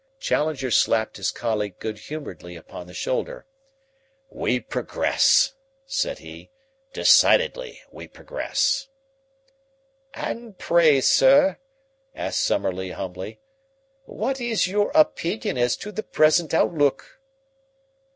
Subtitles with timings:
[0.19, 3.45] Challenger slapped his colleague good humouredly upon the shoulder.
[4.31, 5.53] "We progress,"
[5.85, 6.49] said he.
[6.91, 8.87] "Decidedly we progress."
[10.15, 11.59] "And pray, sir,"
[12.15, 13.41] asked Summerlee humbly,
[14.05, 17.19] "what is your opinion as to the present outlook?"